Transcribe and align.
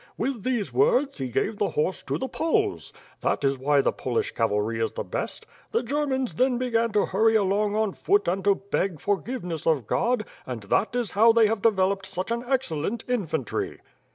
With 0.17 0.41
these 0.41 0.73
words, 0.73 1.19
he 1.19 1.27
gave 1.27 1.59
the 1.59 1.69
horse 1.69 2.01
to 2.01 2.17
the 2.17 2.27
Poles. 2.27 2.91
That 3.19 3.43
is 3.43 3.59
why 3.59 3.81
the 3.81 3.91
Polish 3.91 4.31
cavalry 4.31 4.79
is 4.83 4.93
the 4.93 5.03
best. 5.03 5.45
The 5.73 5.83
Germans 5.83 6.33
then 6.33 6.57
began 6.57 6.91
to 6.93 7.05
hurry 7.05 7.35
along 7.35 7.75
on 7.75 7.93
foot 7.93 8.27
and 8.27 8.43
to 8.45 8.55
beg 8.55 8.99
for 8.99 9.19
giveness 9.21 9.67
of 9.67 9.85
God; 9.85 10.25
and 10.47 10.63
that 10.63 10.95
is 10.95 11.11
how 11.11 11.33
they 11.33 11.45
have 11.45 11.61
developed 11.61 12.07
such 12.07 12.31
an 12.31 12.43
excellent 12.47 13.03
infantry." 13.07 13.79